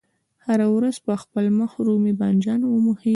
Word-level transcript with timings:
هره 0.45 0.67
ورځ 0.75 0.95
په 1.05 1.13
خپل 1.21 1.45
مخ 1.59 1.71
رومي 1.87 2.13
بانجان 2.19 2.59
وموښئ. 2.65 3.09